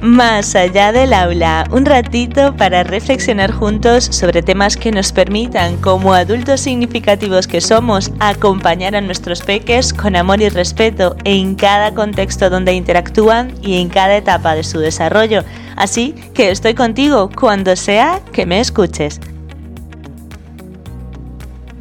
[0.00, 6.14] Más allá del aula, un ratito para reflexionar juntos sobre temas que nos permitan, como
[6.14, 12.48] adultos significativos que somos, acompañar a nuestros peques con amor y respeto en cada contexto
[12.48, 15.42] donde interactúan y en cada etapa de su desarrollo.
[15.74, 19.20] Así que estoy contigo cuando sea que me escuches.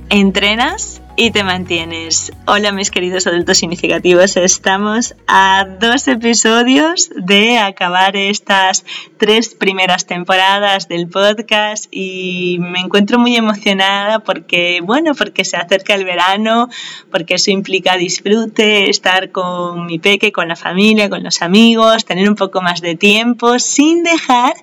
[0.10, 1.02] ¿Entrenas?
[1.20, 2.32] Y te mantienes.
[2.46, 8.86] Hola mis queridos adultos significativos, estamos a dos episodios de acabar estas
[9.18, 15.96] tres primeras temporadas del podcast y me encuentro muy emocionada porque, bueno, porque se acerca
[15.96, 16.70] el verano,
[17.10, 22.30] porque eso implica disfrute, estar con mi peque, con la familia, con los amigos, tener
[22.30, 24.54] un poco más de tiempo sin dejar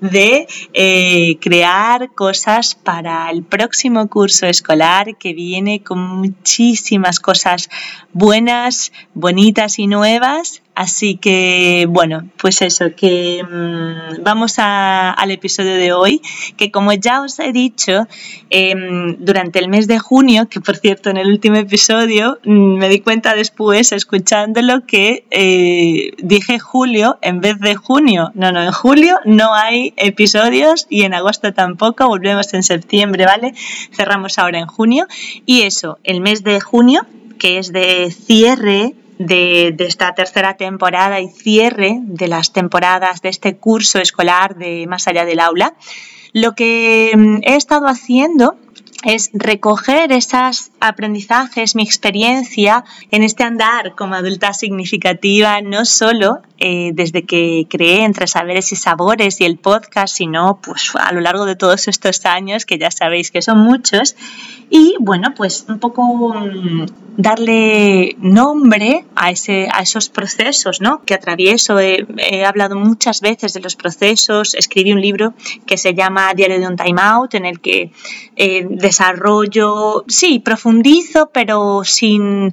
[0.00, 7.68] de eh, crear cosas para el próximo curso escolar que viene con muchísimas cosas
[8.12, 15.92] buenas, bonitas y nuevas Así que, bueno, pues eso, que mm, vamos al episodio de
[15.92, 16.20] hoy,
[16.56, 18.08] que como ya os he dicho,
[18.50, 22.88] em, durante el mes de junio, que por cierto en el último episodio mm, me
[22.88, 28.32] di cuenta después, escuchándolo, que eh, dije julio en vez de junio.
[28.34, 33.54] No, no, en julio no hay episodios y en agosto tampoco, volvemos en septiembre, ¿vale?
[33.92, 35.06] Cerramos ahora en junio.
[35.46, 37.06] Y eso, el mes de junio,
[37.38, 43.56] que es de cierre de, esta tercera temporada y cierre de las temporadas de este
[43.56, 45.74] curso escolar de Más allá del aula,
[46.32, 48.56] lo que mm, he estado haciendo
[49.04, 56.92] es recoger esos aprendizajes, mi experiencia en este andar como adulta significativa, no solo eh,
[56.94, 61.44] desde que creé Entre Saberes y Sabores y el podcast, sino pues a lo largo
[61.44, 64.16] de todos estos años, que ya sabéis que son muchos,
[64.70, 71.02] y bueno, pues un poco mm, darle nombre a, ese, a esos procesos ¿no?
[71.04, 71.78] que atravieso.
[71.78, 75.34] He, hablado muchas veces de los procesos, escribí un libro
[75.66, 77.90] que se llama Diario de un Time Out, en el que
[78.36, 82.52] eh, desarrollo, sí, profundizo, pero sin,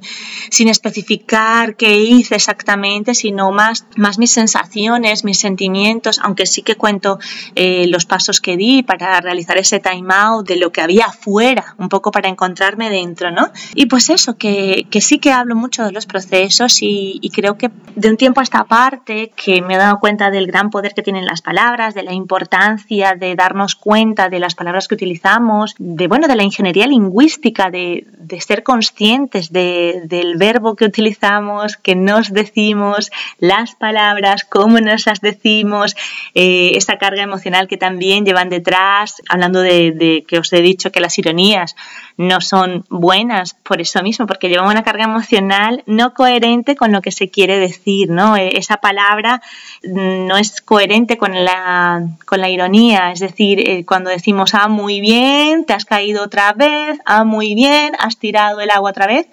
[0.50, 6.76] sin especificar qué hice exactamente, sino más más mis sensaciones, mis sentimientos, aunque sí que
[6.76, 7.18] cuento
[7.54, 11.74] eh, los pasos que di para realizar ese time out de lo que había afuera,
[11.78, 13.50] un poco para encontrarme dentro, ¿no?
[13.74, 17.70] Y pues eso, que, que sí que hablo mucho de los procesos y, creo que
[17.96, 21.02] de un tiempo a esta parte que me he dado cuenta del gran poder que
[21.02, 26.08] tienen las palabras, de la importancia de darnos cuenta de las palabras que utilizamos, de
[26.08, 32.32] bueno, la ingeniería lingüística, de, de ser conscientes de, del verbo que utilizamos, que nos
[32.32, 35.96] decimos, las palabras, cómo nos las decimos,
[36.34, 41.00] eh, esa carga emocional que también llevan detrás, hablando de, que os he dicho que
[41.00, 41.76] las ironías
[42.16, 47.02] no son buenas por eso mismo, porque llevan una carga emocional no coherente con lo
[47.02, 48.36] que se quiere decir, ¿no?
[48.36, 49.42] E, esa palabra
[49.82, 55.00] no es coherente con la, con la ironía, es decir, eh, cuando decimos, ah, muy
[55.00, 59.28] bien, te has caído otra vez, ah, muy bien, has tirado el agua otra vez,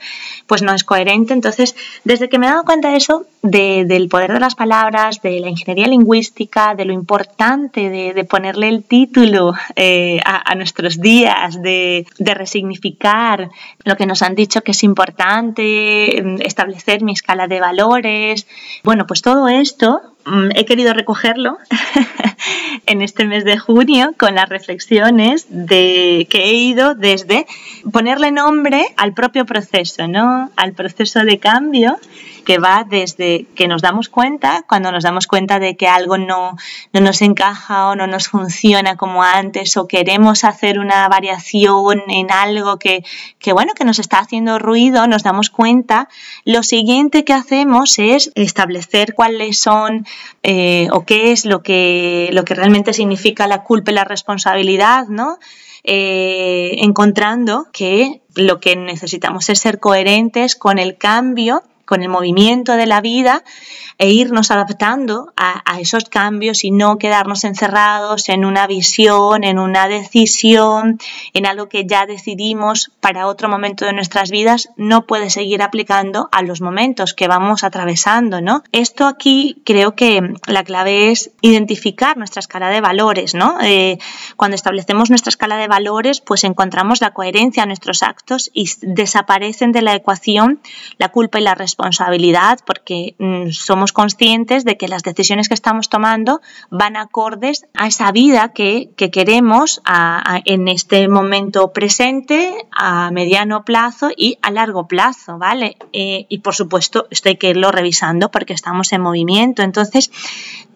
[0.47, 1.33] pues no es coherente.
[1.33, 5.39] Entonces, desde que me he dado cuenta de eso, del poder de las palabras, de
[5.39, 12.05] la ingeniería lingüística, de lo importante de, ponerle el título eh, a, nuestros días, de,
[12.19, 13.49] resignificar
[13.85, 18.45] lo que nos han dicho que es importante, mm, establecer mi escala de valores.
[18.83, 21.57] Bueno, pues todo esto mm, he querido recogerlo
[22.87, 27.47] en este mes de junio con las reflexiones de que he ido desde
[27.91, 30.51] ponerle nombre al propio proceso, ¿no?
[30.57, 31.97] Al proceso de cambio
[32.49, 36.55] que va desde que nos damos cuenta, cuando nos damos cuenta de que algo no,
[36.93, 42.31] no nos encaja o no nos funciona como antes o queremos hacer una variación en
[42.31, 43.03] algo que,
[43.39, 46.09] que bueno, que nos está haciendo ruido, nos damos cuenta,
[46.45, 50.05] lo siguiente que hacemos es establecer cuáles son
[50.43, 55.07] eh, o qué es lo que, lo que realmente significa la culpa y la responsabilidad,
[55.07, 55.37] ¿no?
[55.83, 62.73] Eh, encontrando que lo que necesitamos es ser coherentes con el cambio con el movimiento
[62.73, 63.43] de la vida
[63.97, 69.87] e irnos adaptando a, esos cambios y no quedarnos encerrados en una visión, en una
[69.87, 70.99] decisión,
[71.33, 76.29] en algo que ya decidimos para otro momento de nuestras vidas, no puede seguir aplicando
[76.31, 78.61] a los momentos que vamos atravesando, ¿no?
[78.71, 83.57] Esto aquí creo que la clave es identificar nuestra escala de valores, ¿no?
[83.61, 83.97] Eh,
[84.35, 89.71] cuando establecemos nuestra escala de valores, pues encontramos la coherencia en nuestros actos y desaparecen
[89.71, 90.59] de la ecuación
[90.97, 95.53] la culpa y la responsabilidad responsabilidad porque mm, somos conscientes de que las decisiones que
[95.53, 99.81] estamos tomando van acordes a esa vida que, queremos
[100.45, 105.77] en este momento presente, a mediano plazo y a largo plazo, ¿vale?
[105.93, 109.63] Eh, y por supuesto, esto hay que irlo revisando porque estamos en movimiento.
[109.63, 110.11] Entonces,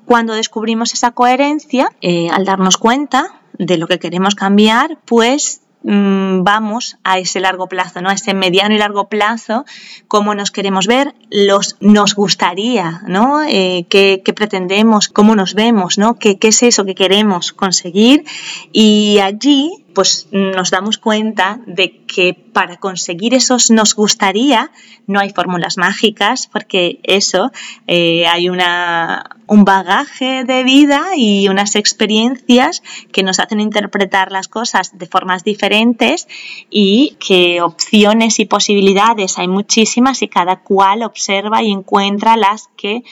[0.05, 6.43] cuando descubrimos esa coherencia, eh, al darnos cuenta de lo que queremos cambiar, pues Mm,
[6.43, 8.09] vamos a ese largo plazo, ¿no?
[8.09, 9.65] A ese mediano y largo plazo,
[10.07, 13.43] cómo nos queremos ver, los, nos gustaría, ¿no?
[13.43, 16.15] Eh, qué, pretendemos, cómo nos vemos, ¿no?
[16.15, 18.23] ¿Qué, ¿Qué es eso que queremos conseguir?
[18.71, 24.71] Y allí pues nos damos cuenta de que para conseguir esos nos gustaría
[25.07, 27.51] no hay fórmulas mágicas porque eso
[27.87, 32.81] eh, hay una, un bagaje de vida y unas experiencias
[33.11, 36.27] que nos hacen interpretar las cosas de formas diferentes
[36.69, 43.03] y que opciones y posibilidades hay muchísimas y cada cual observa y encuentra las que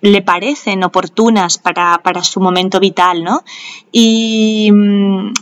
[0.00, 3.42] le parecen oportunas para, para su momento vital, ¿no?
[3.90, 5.32] Y mm,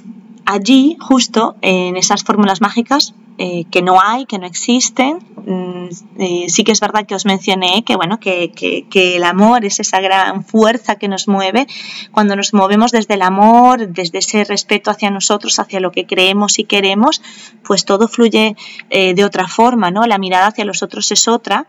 [0.46, 5.18] allí, justo en esas fórmulas mágicas, eh, que no hay, que no existen.
[5.46, 5.88] Mm,
[6.20, 9.80] eh, sí que es verdad que os mencioné que, bueno, que, que, el amor es
[9.80, 11.66] esa gran fuerza que nos mueve.
[12.12, 16.60] Cuando nos movemos desde el amor, desde ese respeto hacia nosotros, hacia lo que creemos
[16.60, 17.20] y queremos,
[17.64, 18.54] pues todo fluye
[18.90, 20.06] eh, de otra forma, ¿no?
[20.06, 21.66] La mirada hacia los otros es otra,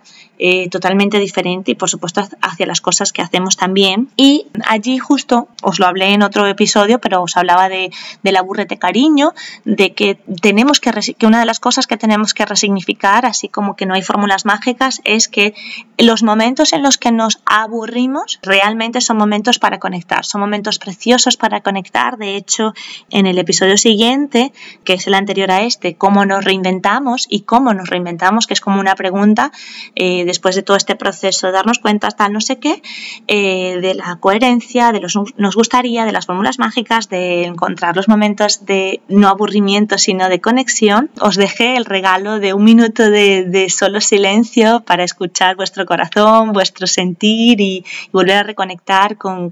[0.69, 4.09] totalmente diferente y, por supuesto, hacia las cosas que hacemos también.
[4.17, 7.91] Y allí justo, os lo hablé en otro episodio, pero os hablaba de,
[8.23, 9.33] del aburrete cariño,
[9.63, 13.77] de que tenemos que, que una de las cosas que tenemos que resignificar, así como
[13.77, 15.55] que no hay fórmulas mágicas, es que
[15.97, 21.37] los momentos en los que nos aburrimos realmente son momentos para conectar, son momentos preciosos
[21.37, 22.17] para conectar.
[22.17, 22.73] De hecho,
[23.09, 24.51] en el episodio siguiente,
[24.83, 28.59] que es el anterior a este, cómo nos reinventamos y cómo nos reinventamos, que es
[28.59, 29.53] como una pregunta
[29.95, 32.81] eh, después de todo este proceso darnos cuenta hasta no sé qué,
[33.27, 38.09] eh, de la coherencia, de los nos gustaría, de las fórmulas mágicas, de encontrar los
[38.09, 41.09] momentos de no aburrimiento, sino de conexión.
[41.21, 46.87] Os dejé el regalo de un minuto de, solo silencio para escuchar vuestro corazón, vuestro
[46.87, 49.51] sentir y, volver a reconectar con,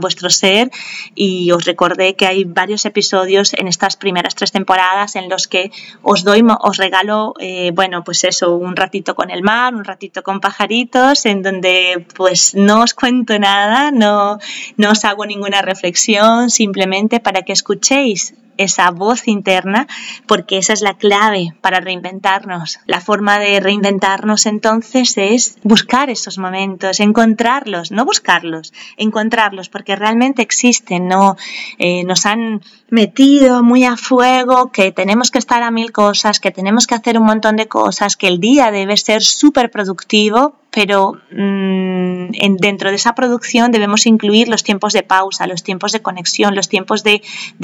[0.00, 0.70] vuestro ser.
[1.16, 5.72] Y os recordé que hay varios episodios en estas primeras tres temporadas en los que
[6.02, 10.22] os doy, os regalo, eh, bueno, pues eso, un ratito con el mar, un ratito
[10.22, 14.38] con pajaritos, en donde pues no os cuento nada, no,
[14.76, 19.86] no os hago ninguna reflexión, simplemente para que escuchéis esa voz interna,
[20.26, 22.78] porque esa es la clave para reinventarnos.
[22.86, 30.42] La forma de reinventarnos entonces es buscar esos momentos, encontrarlos, no buscarlos, encontrarlos, porque realmente
[30.42, 31.36] existen, no
[31.78, 32.62] eh, nos han
[32.94, 37.18] metido muy a fuego, que tenemos que estar a mil cosas, que tenemos que hacer
[37.18, 42.96] un montón de cosas, que el día debe ser súper productivo, pero mm, dentro de
[42.96, 47.22] esa producción debemos incluir los tiempos de pausa, los tiempos de conexión, los tiempos de,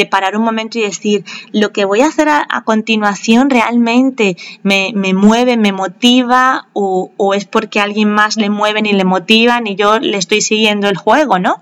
[0.08, 5.56] parar un momento y decir, lo que voy a hacer a, continuación realmente me, mueve,
[5.56, 10.16] me motiva o, es porque alguien más le mueven y le motivan y yo le
[10.16, 11.60] estoy siguiendo el juego, ¿no?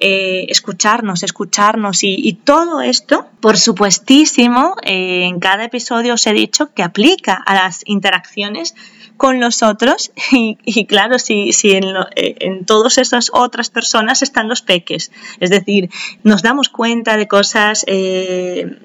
[0.00, 3.09] Eh, escucharnos, escucharnos y, todo esto,
[3.40, 8.74] por supuestísimo, eh, en cada episodio os he dicho que aplica a las interacciones
[9.16, 11.84] con los otros y, claro, si, en,
[12.16, 15.10] eh, en todas esas otras personas están los peques.
[15.40, 15.90] Es decir,
[16.22, 18.78] nos damos cuenta de cosas eh,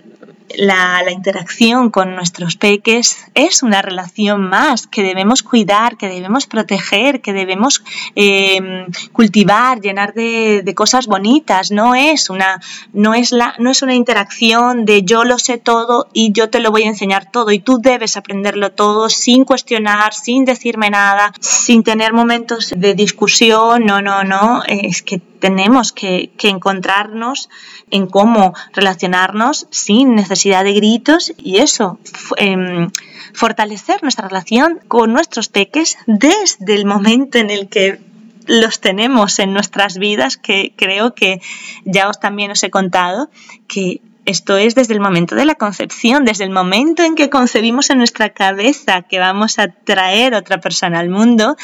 [0.58, 7.22] la, interacción con nuestros peques es una relación más que debemos cuidar, que debemos proteger,
[7.22, 7.84] que debemos
[8.16, 11.72] eh, cultivar, llenar de, cosas bonitas.
[11.72, 12.62] No es, una,
[12.94, 16.60] no, es la, no es una interacción de yo lo sé todo y yo te
[16.60, 21.34] lo voy a enseñar todo y tú debes aprenderlo todo sin cuestionar, sin decirme nada,
[21.40, 23.86] sin tener momentos de discusión.
[23.86, 24.64] No, no, no.
[24.68, 27.50] Es que tenemos que, encontrarnos
[27.92, 31.98] en cómo relacionarnos sin necesidad de gritos y eso,
[32.38, 32.90] em,
[33.34, 38.00] fortalecer nuestra relación con nuestros peques desde el momento en el que
[38.48, 41.42] los tenemos en nuestras vidas, que creo que
[41.84, 43.30] ya os también os he contado,
[43.68, 47.90] que esto es desde el momento de la concepción, desde el momento en que concebimos
[47.90, 51.58] en nuestra cabeza que vamos a traer otra persona al mundo,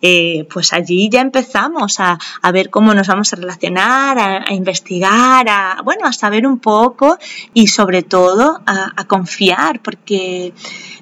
[0.00, 2.18] eh, pues allí ya empezamos a,
[2.52, 7.18] ver cómo nos vamos a relacionar, a, investigar, a, bueno, a saber un poco
[7.52, 10.52] y sobre todo a, confiar, porque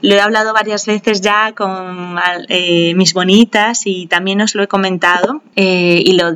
[0.00, 4.68] lo he hablado varias veces ya con eh, mis bonitas y también os lo he
[4.68, 6.32] comentado eh, y lo,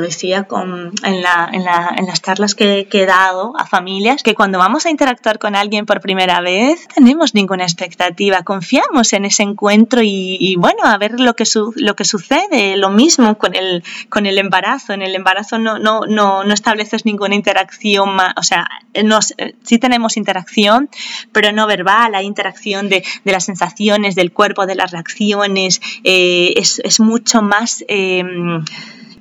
[0.00, 5.38] decía con, en, las charlas que, he dado a familias que cuando vamos a interactuar
[5.38, 10.96] con alguien por primera vez, tenemos ninguna expectativa, confiamos en ese encuentro y, bueno, a
[10.98, 11.44] ver lo que,
[11.76, 12.76] lo que sucede.
[12.76, 14.92] Lo mismo con el, con el embarazo.
[14.92, 18.68] En el embarazo no, no, no, no estableces ninguna interacción, o sea,
[19.02, 20.88] nos, sí tenemos interacción,
[21.32, 26.54] pero no verbal, hay interacción de, de las sensaciones, del cuerpo, de las reacciones, eh,
[26.56, 27.84] es, es, mucho más...
[27.88, 28.22] Eh,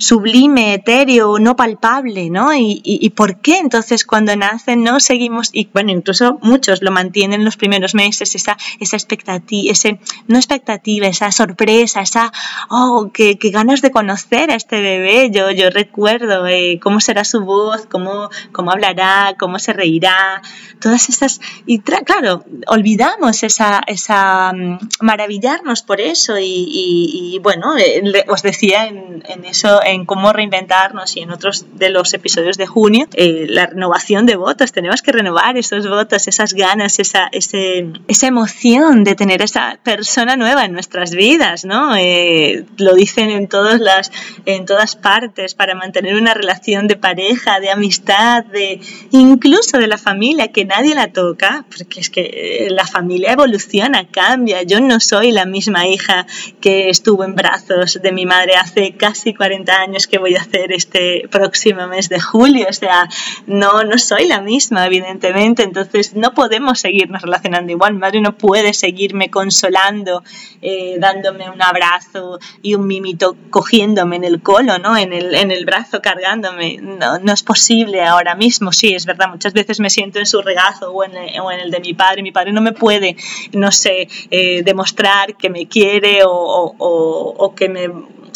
[0.03, 2.53] sublime, etéreo, no palpable, ¿no?
[2.55, 7.57] Y, por qué entonces cuando nacen no seguimos, y bueno, incluso muchos lo mantienen los
[7.57, 12.31] primeros meses, esa, esa expectativa, ese, no expectativa, esa sorpresa, esa,
[12.69, 15.29] oh, qué, ganas de conocer a este bebé.
[15.31, 20.41] Yo, yo recuerdo eh, cómo será su voz, cómo, cómo hablará, cómo se reirá,
[20.79, 28.41] todas esas, y claro, olvidamos esa, esa mm, maravillarnos por eso y, bueno, eh, os
[28.41, 33.67] decía en, eso, cómo reinventarnos y en otros de los episodios de junio, eh, la
[33.67, 34.71] renovación de votos.
[34.71, 40.35] Tenemos que renovar esos votos, esas ganas, esa, ese, esa emoción de tener esa persona
[40.35, 41.95] nueva en nuestras vidas, ¿no?
[41.95, 44.12] Eh, lo dicen en todas las,
[44.45, 48.81] en todas partes para mantener una relación de pareja, de amistad, de
[49.12, 54.07] incluso de la familia, que nadie la toca, porque es que eh, la familia evoluciona,
[54.07, 54.63] cambia.
[54.63, 56.25] Yo no soy la misma hija
[56.62, 60.72] que estuvo en brazos de mi madre hace casi 40 años que voy a hacer
[60.72, 62.68] este próximo mes de julio.
[62.70, 63.10] O sea,
[63.48, 65.63] no, no soy la misma, evidentemente.
[65.63, 67.94] Entonces, no podemos seguirnos relacionando igual.
[67.94, 70.24] Mi madre no puede seguirme consolando,
[70.62, 74.98] eh, dándome un abrazo y un mimito cogiéndome en el colo, ¿no?
[74.98, 76.80] En el, en el brazo cargándome.
[76.82, 78.72] No, no es posible ahora mismo.
[78.72, 81.60] Sí, es verdad, muchas veces me siento en su regazo o en el, o en
[81.60, 82.24] el de mi padre.
[82.24, 83.16] Mi padre no me puede,
[83.52, 87.90] no sé, eh, demostrar que me quiere o, o, o que me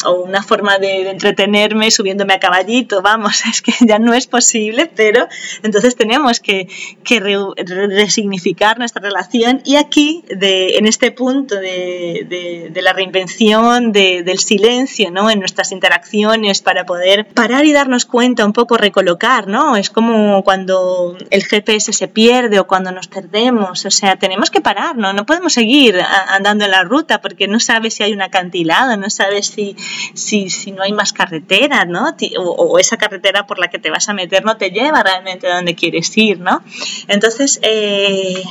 [0.04, 4.90] o una forma de, entretenerme subiéndome a caballito, vamos, es que ya no es posible,
[4.94, 5.28] pero
[5.62, 6.68] entonces tenemos que,
[7.04, 14.38] que resignificar nuestra relación y aquí, de, en este punto de, de, la reinvención, del
[14.38, 15.30] silencio, ¿no?
[15.30, 19.76] En nuestras interacciones para poder parar y darnos cuenta, un poco recolocar, ¿no?
[19.76, 24.60] Es como cuando el GPS se pierde o cuando nos perdemos, o sea, tenemos que
[24.60, 25.12] parar, ¿no?
[25.12, 29.10] No podemos seguir andando en la ruta porque no sabes si hay un acantilado, no
[29.10, 29.76] sabes si,
[30.14, 32.14] si, si no hay más carretera, ¿no?
[32.38, 35.56] O, esa carretera por la que te vas a meter no te lleva realmente a
[35.56, 36.62] donde quieres ir, ¿no?
[37.08, 38.42] Entonces, eh,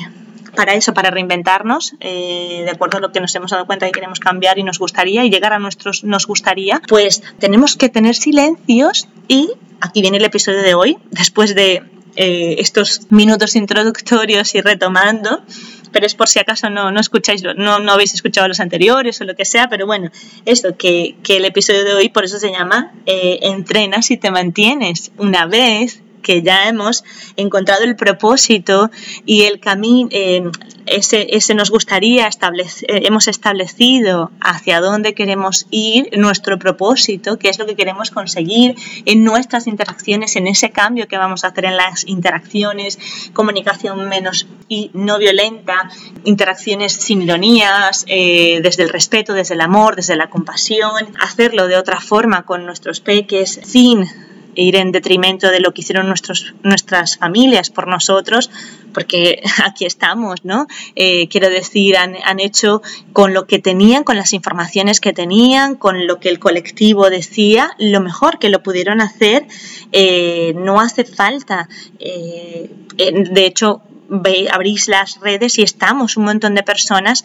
[0.55, 3.91] para eso, para reinventarnos, eh, de acuerdo a lo que nos hemos dado cuenta que
[3.91, 8.15] queremos cambiar y nos gustaría y llegar a nuestros nos gustaría, pues tenemos que tener
[8.15, 9.51] silencios y
[9.81, 11.83] aquí viene el episodio de hoy, después de
[12.15, 15.43] eh, estos minutos introductorios y retomando,
[15.91, 19.25] pero es por si acaso no, no escucháis, no, no habéis escuchado los anteriores o
[19.25, 20.09] lo que sea, pero bueno,
[20.45, 24.31] esto, que, que el episodio de hoy por eso se llama eh, Entrenas y te
[24.31, 25.11] mantienes.
[25.17, 27.05] Una vez que ya hemos
[27.37, 28.91] encontrado el propósito
[29.25, 30.43] y el camino, eh,
[30.85, 37.47] ese, ese, nos gustaría establecer, eh, hemos establecido hacia dónde queremos ir, nuestro propósito, qué
[37.47, 41.63] es lo que queremos conseguir en nuestras interacciones, en ese cambio que vamos a hacer
[41.63, 42.99] en las interacciones,
[43.31, 45.89] comunicación menos y no violenta,
[46.25, 51.77] interacciones sin ironías, eh, desde el respeto, desde el amor, desde la compasión, hacerlo de
[51.77, 54.09] otra forma con nuestros peques, sin
[54.57, 58.49] ir en detrimento de lo que hicieron nuestros, nuestras familias por nosotros,
[58.93, 60.67] porque aquí estamos, ¿no?
[60.95, 62.81] Eh, quiero decir, han, han, hecho
[63.13, 67.71] con lo que tenían, con las informaciones que tenían, con lo que el colectivo decía,
[67.77, 69.45] lo mejor que lo pudieron hacer.
[69.91, 76.55] Eh, no hace falta, eh, de hecho, ve, abrís las redes y estamos un montón
[76.55, 77.23] de personas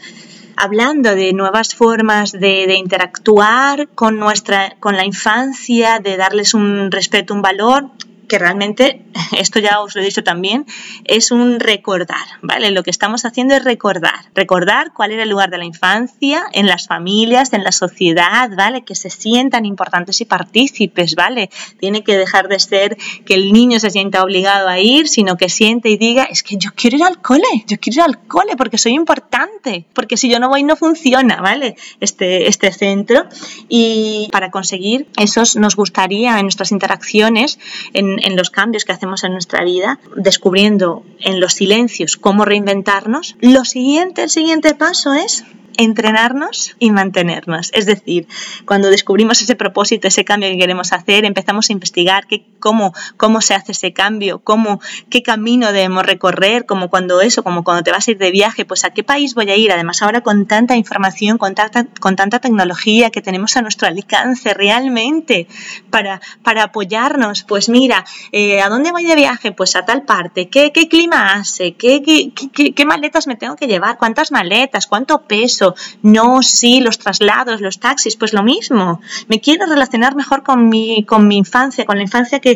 [0.56, 7.34] hablando de nuevas formas de, interactuar con, nuestra, con la infancia, de darles un respeto,
[7.34, 7.90] un valor,
[8.28, 9.04] que realmente,
[9.38, 10.66] esto ya os lo he dicho también,
[11.04, 12.70] es un recordar, ¿vale?
[12.70, 16.66] Lo que estamos haciendo es recordar, recordar cuál era el lugar de la infancia en
[16.66, 18.82] las familias, en la sociedad, ¿vale?
[18.82, 21.50] Que se sientan importantes y partícipes, ¿vale?
[21.78, 25.48] Tiene que dejar de ser que el niño se sienta obligado a ir, sino que
[25.48, 28.56] siente y diga, es que yo quiero ir al cole, yo quiero ir al cole
[28.56, 31.76] porque soy importante, porque si yo no voy no funciona, ¿vale?
[32.00, 33.26] Este, este centro.
[33.68, 37.58] Y para conseguir esos nos gustaría en nuestras interacciones,
[37.92, 43.36] en, en los cambios que hacemos en nuestra vida, descubriendo en los silencios cómo reinventarnos,
[43.40, 45.44] lo siguiente, el siguiente paso es
[45.76, 47.70] entrenarnos y mantenernos.
[47.72, 48.26] Es decir,
[48.66, 53.42] cuando descubrimos ese propósito, ese cambio que queremos hacer, empezamos a investigar qué, cómo, cómo
[53.42, 57.90] se hace ese cambio, cómo, qué camino debemos recorrer, como cuando eso, como cuando te
[57.90, 59.70] vas a ir de viaje, pues a qué país voy a ir.
[59.72, 64.54] Además, ahora con tanta información, con tanta, con tanta tecnología que tenemos a nuestro alcance
[64.54, 65.48] realmente
[65.90, 69.52] para, para apoyarnos, pues mira, eh, ¿a dónde voy de viaje?
[69.52, 70.48] Pues a tal parte.
[70.48, 71.74] ¿Qué, qué clima hace?
[71.74, 72.32] ¿Qué, qué,
[72.72, 73.98] qué, maletas me tengo que llevar?
[73.98, 74.86] ¿Cuántas maletas?
[74.86, 75.74] ¿Cuánto peso?
[76.02, 79.00] No, sí, los traslados, los taxis, pues lo mismo.
[79.26, 82.51] Me quiero relacionar mejor con mi, con mi infancia, con la infancia que,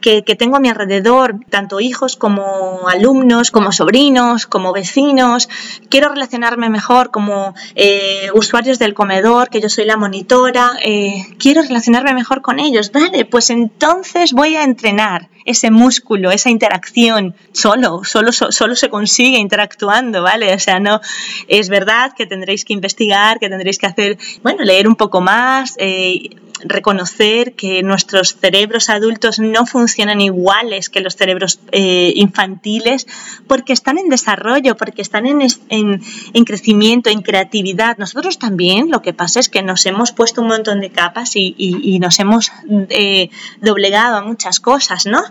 [0.00, 5.48] que, tengo a mi alrededor, tanto hijos como alumnos, como sobrinos, como vecinos.
[5.88, 10.72] Quiero relacionarme mejor como eh, usuarios del comedor, que yo soy la monitora.
[10.84, 12.92] Eh, quiero relacionarme mejor con ellos.
[12.92, 19.38] Vale, pues entonces voy a entrenar ese músculo, esa interacción solo, solo, solo se consigue
[19.38, 20.52] interactuando, ¿vale?
[20.52, 21.00] O sea, no,
[21.48, 25.74] es verdad que tendréis que investigar, que tendréis que hacer, bueno, leer un poco más,
[25.78, 26.30] eh,
[26.64, 33.06] reconocer que nuestros cerebros adultos no funcionan iguales que los cerebros eh, infantiles
[33.46, 37.98] porque están en desarrollo, porque están en, en, crecimiento, en creatividad.
[37.98, 41.54] Nosotros también lo que pasa es que nos hemos puesto un montón de capas y,
[41.58, 42.52] y, nos hemos
[42.90, 45.22] eh, doblegado a muchas cosas, ¿no?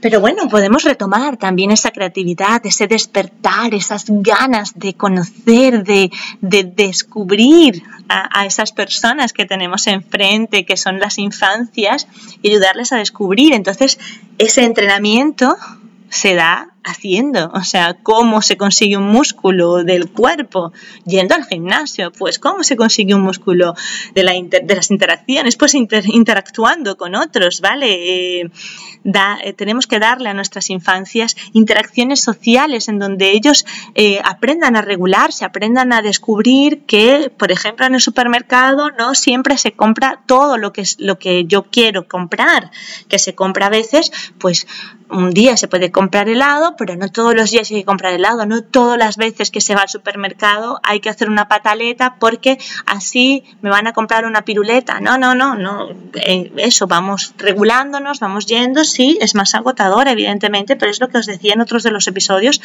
[0.00, 7.82] Pero bueno, podemos retomar también esa creatividad, ese despertar, esas ganas de conocer, de, descubrir
[8.08, 12.06] a, a, esas personas que tenemos enfrente, que son las infancias,
[12.42, 13.54] y ayudarles a descubrir.
[13.54, 13.98] Entonces,
[14.38, 15.56] ese entrenamiento
[16.10, 20.72] se da haciendo, o sea, cómo se consigue un músculo del cuerpo
[21.04, 23.74] yendo al gimnasio, pues cómo se consigue un músculo
[24.14, 28.40] de, la de las interacciones, pues interactuando con otros, ¿vale?
[28.40, 28.50] Eh,
[29.04, 34.82] eh, tenemos que darle a nuestras infancias interacciones sociales en donde ellos eh, aprendan a
[34.82, 40.58] regularse, aprendan a descubrir que, por ejemplo, en el supermercado no siempre se compra todo
[40.58, 42.70] lo que es lo que yo quiero comprar,
[43.08, 44.66] que se compra a veces, pues
[45.10, 48.46] un día se puede comprar helado, pero no todos los días hay que comprar helado,
[48.46, 52.58] no todas las veces que se va al supermercado hay que hacer una pataleta porque
[52.86, 55.00] así me van a comprar una piruleta.
[55.00, 55.88] No, no, no, no.
[56.14, 61.18] Eh, eso, vamos regulándonos, vamos yendo, sí, es más agotador, evidentemente, pero es lo que
[61.18, 62.60] os decía en otros de los episodios,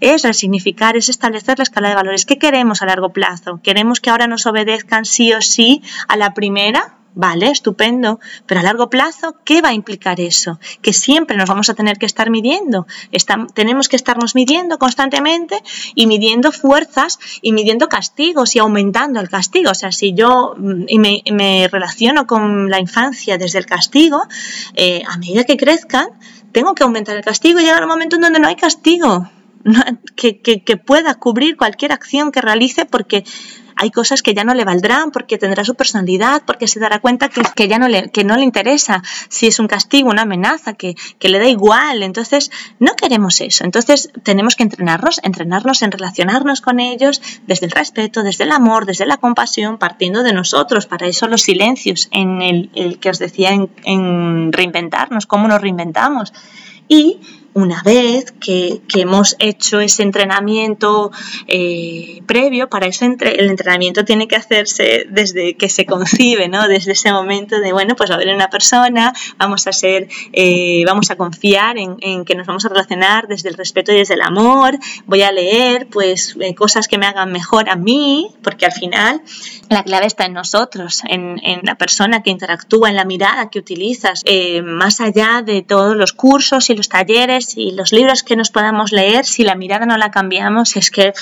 [0.00, 2.26] es resignificar, es establecer la escala de valores.
[2.26, 3.60] ¿Qué queremos a largo plazo?
[3.62, 7.01] ¿Queremos que ahora nos obedezcan sí o sí a la primera?
[7.14, 10.58] Vale, estupendo, pero a largo plazo, ¿qué va a implicar eso?
[10.80, 12.86] Que siempre nos vamos a tener que estar midiendo.
[13.54, 15.62] tenemos que estarnos midiendo constantemente
[15.94, 19.72] y midiendo fuerzas y midiendo castigos y aumentando el castigo.
[19.72, 20.84] O sea, si yo mm,
[21.32, 24.22] me, relaciono con la infancia desde el castigo,
[24.74, 26.08] eh, a medida que crezcan,
[26.52, 29.28] tengo que aumentar el castigo y llegar un momento en donde no hay castigo.
[30.16, 33.24] Que, pueda cubrir cualquier acción que realice porque
[33.76, 37.28] hay cosas que ya no le valdrán porque tendrá su personalidad, porque se dará cuenta
[37.28, 40.94] que, ya no le, que no le interesa si es un castigo, una amenaza, que,
[41.18, 42.02] que le da igual.
[42.02, 43.64] Entonces, no queremos eso.
[43.64, 48.84] Entonces, tenemos que entrenarnos, entrenarnos en relacionarnos con ellos desde el respeto, desde el amor,
[48.84, 50.86] desde la compasión, partiendo de nosotros.
[50.86, 55.60] Para eso los silencios en el, el que os decía en, en reinventarnos, cómo nos
[55.60, 56.32] reinventamos.
[56.88, 57.20] Y
[57.54, 61.10] una vez que, hemos hecho ese entrenamiento
[61.48, 66.68] eh, previo, para ese el entrenamiento tiene que hacerse desde que se concibe, ¿no?
[66.68, 70.84] Desde ese momento de, bueno, pues va a haber una persona, vamos a ser, eh,
[70.86, 74.22] vamos a confiar en, que nos vamos a relacionar desde el respeto y desde el
[74.22, 78.72] amor, voy a leer, pues, eh, cosas que me hagan mejor a mí, porque al
[78.72, 79.22] final
[79.68, 83.58] la clave está en nosotros, en, en la persona que interactúa, en la mirada que
[83.58, 84.24] utilizas,
[84.62, 88.92] más allá de todos los cursos y los talleres y los libros que nos podamos
[88.92, 91.12] leer, si la mirada no la cambiamos, es que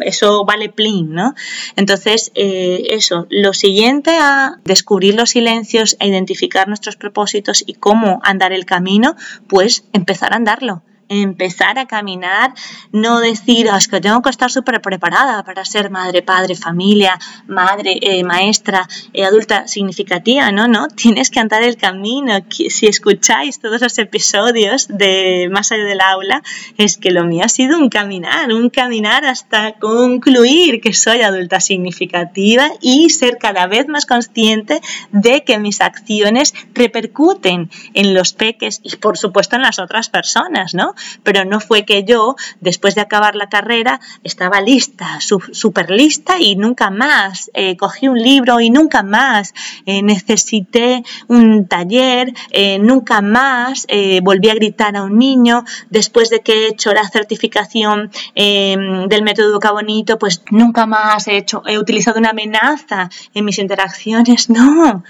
[0.00, 1.34] eso vale plin, ¿no?
[1.76, 8.20] Entonces, eh, eso, lo siguiente a descubrir los silencios, a identificar nuestros propósitos y cómo
[8.22, 9.16] andar el camino,
[9.48, 12.54] pues empezar a andarlo empezar a caminar,
[12.92, 17.98] no decir, ah, que tengo que estar súper preparada para ser madre, padre, familia, madre,
[18.00, 22.38] eh, maestra, eh, adulta significativa, no, no, tienes que andar el camino.
[22.48, 26.42] Si escucháis todos los episodios de Más allá del aula,
[26.78, 31.60] es que lo mío ha sido un caminar, un caminar hasta concluir que soy adulta
[31.60, 34.80] significativa y ser cada vez más consciente
[35.12, 40.74] de que mis acciones repercuten en los peques y por supuesto en las otras personas,
[40.74, 40.93] ¿no?
[41.22, 46.56] Pero no fue que yo, después de acabar la carrera, estaba lista, súper lista y
[46.56, 49.54] nunca más eh, cogí un libro y nunca más
[49.86, 53.86] eh, necesité un taller, eh, nunca más
[54.22, 59.50] volví a gritar a un niño, después de que he hecho la certificación del método
[59.50, 65.04] Educa Bonito, pues nunca más he, hecho, he utilizado una amenaza en mis interacciones, no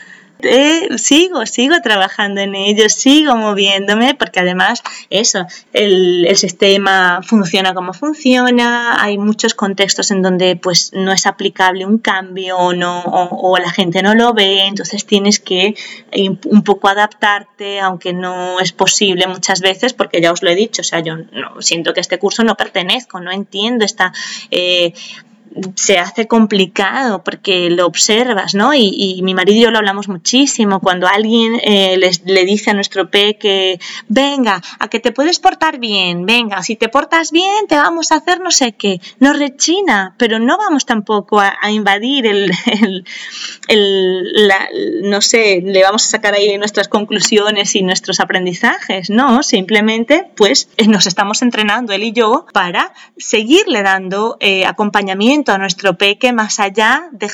[0.44, 7.92] eh, sigo, sigo trabajando en ello, sigo moviéndome, porque además eso, el, sistema funciona como
[7.92, 13.56] funciona, hay muchos contextos en donde pues no es aplicable un cambio o, no, o,
[13.58, 15.74] la gente no lo ve, entonces tienes que
[16.14, 20.82] un poco adaptarte, aunque no es posible muchas veces, porque ya os lo he dicho,
[20.82, 24.12] o sea, yo no, siento que este curso no pertenezco, no entiendo esta...
[24.50, 24.92] Eh,
[25.76, 28.74] se hace complicado porque lo observas, ¿no?
[28.74, 30.80] Y, mi marido y yo lo hablamos muchísimo.
[30.80, 36.26] Cuando alguien eh, le dice a nuestro que venga, a que te puedes portar bien,
[36.26, 39.00] venga, si te portas bien, te vamos a hacer no sé qué.
[39.20, 42.52] Nos rechina, pero no vamos tampoco a, invadir el,
[43.68, 44.52] el,
[45.02, 49.10] no sé, le vamos a sacar ahí nuestras conclusiones y nuestros aprendizajes.
[49.10, 55.58] No, simplemente, pues, nos estamos entrenando él y yo para seguirle dando eh, acompañamiento a
[55.58, 57.30] nuestro peque más allá de,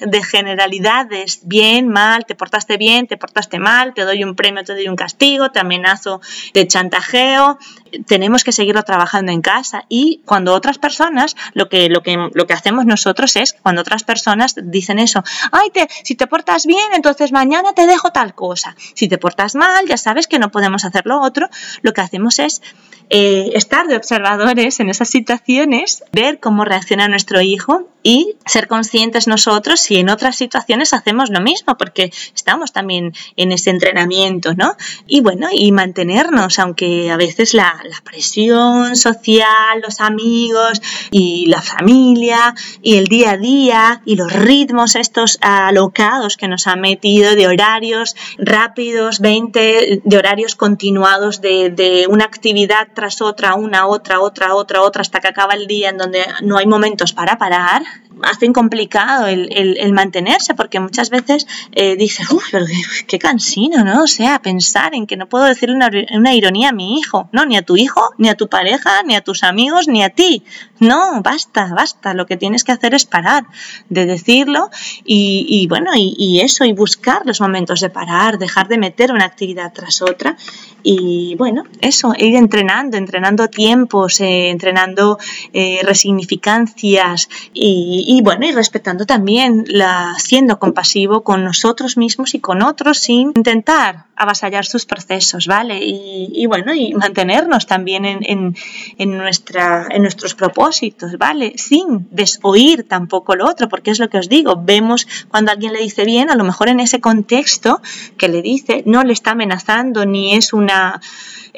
[0.00, 4.74] de generalidades, bien, mal, te portaste bien, te portaste mal, te doy un premio, te
[4.74, 6.20] doy un castigo, te amenazo
[6.54, 7.58] de chantajeo,
[8.06, 12.46] tenemos que seguirlo trabajando en casa y cuando otras personas, lo que, lo que, lo
[12.46, 15.22] que hacemos nosotros es, cuando otras personas dicen eso,
[15.52, 19.54] ay, te, si te portas bien, entonces mañana te dejo tal cosa, si te portas
[19.54, 21.48] mal, ya sabes que no podemos hacer lo otro,
[21.82, 22.62] lo que hacemos es
[23.08, 29.28] eh, estar de observadores en esas situaciones, ver cómo reacciona nuestro hijo y ser conscientes
[29.28, 34.76] nosotros si en otras situaciones hacemos lo mismo, porque estamos también en ese entrenamiento, ¿no?
[35.06, 41.62] Y bueno, y mantenernos, aunque a veces la, la presión social, los amigos y la
[41.62, 47.34] familia y el día a día y los ritmos estos alocados que nos han metido
[47.34, 54.20] de horarios rápidos, 20, de horarios continuados de, de una actividad tras otra, una, otra,
[54.20, 57.82] otra, otra, otra, hasta que acaba el día en donde no hay momentos para parar,
[58.22, 62.64] hacen complicado el, el, mantenerse, porque muchas veces eh, dices, uff, pero
[63.06, 64.02] qué, cansino, ¿no?
[64.02, 67.44] O sea, pensar en que no puedo decirle una, una, ironía a mi hijo, no,
[67.44, 70.42] ni a tu hijo, ni a tu pareja, ni a tus amigos, ni a ti.
[70.78, 72.14] No, basta, basta.
[72.14, 73.44] Lo que tienes que hacer es parar
[73.88, 74.70] de decirlo
[75.04, 79.72] y, bueno, y, eso, y buscar los momentos de parar, dejar de meter una actividad
[79.72, 80.36] tras otra
[80.82, 85.18] y bueno, eso, ir entrenando, entrenando tiempos, eh, entrenando
[85.52, 92.40] eh, resignificancias y, y, bueno, y respetando también, la, siendo compasivo con nosotros mismos y
[92.40, 95.78] con otros sin intentar avasallar sus procesos, ¿vale?
[95.82, 98.56] Y, y bueno, y mantenernos también en, en,
[98.98, 101.54] en, nuestra, en nuestros propósitos, ¿vale?
[101.56, 105.80] Sin desoír tampoco lo otro, porque es lo que os digo, vemos cuando alguien le
[105.80, 107.80] dice bien, a lo mejor en ese contexto
[108.18, 111.00] que le dice, no le está amenazando ni es una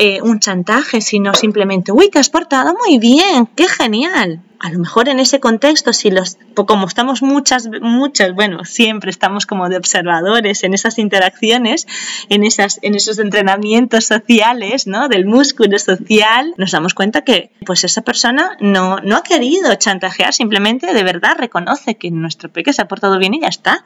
[0.01, 4.41] eh, un chantaje, sino simplemente, uy, te has portado muy bien, qué genial.
[4.61, 9.45] A lo mejor en ese contexto, si los, como estamos muchas, muchas, bueno, siempre estamos
[9.45, 11.89] como de observadores en esas interacciones,
[12.29, 15.09] en, esas, en esos entrenamientos sociales, ¿no?
[15.09, 20.33] Del músculo social, nos damos cuenta que, pues esa persona no, no ha querido chantajear,
[20.33, 23.85] simplemente de verdad reconoce que nuestro peque se ha portado bien y ya está.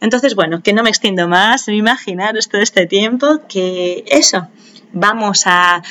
[0.00, 4.48] Entonces, bueno, que no me extiendo más, imaginaros todo este tiempo que eso,
[4.92, 5.82] vamos a,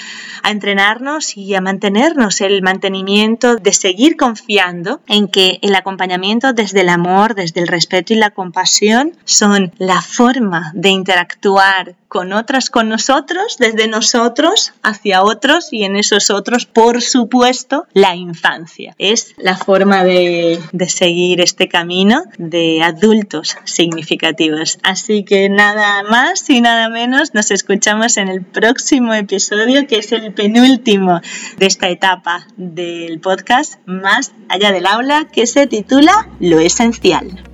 [0.43, 6.89] entrenarnos y a mantenernos el mantenimiento de seguir confiando en que el acompañamiento desde el
[6.89, 12.89] amor, desde el respeto y la compasión son la forma de interactuar con otras, con
[12.89, 18.95] nosotros, desde nosotros hacia otros y en esos otros, por supuesto, la infancia.
[18.97, 24.77] Es la forma de, de seguir este camino de adultos significativos.
[24.83, 28.43] Así que nada más y nada menos, nos escuchamos en el
[28.91, 31.21] episodio, que es el penúltimo
[31.57, 37.50] de esta etapa del podcast Más allá del aula, que se titula Lo esencial.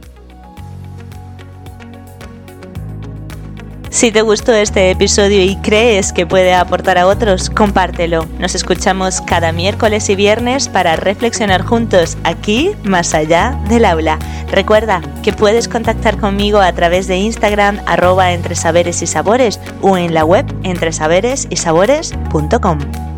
[3.98, 8.28] Si te gustó este episodio y crees que puede aportar a otros, compártelo.
[8.38, 14.20] Nos escuchamos cada miércoles y viernes para reflexionar juntos aquí, más allá del aula.
[14.52, 19.98] Recuerda que puedes contactar conmigo a través de Instagram arroba entre saberes y sabores o
[19.98, 23.17] en la web entresaberesysabores.com.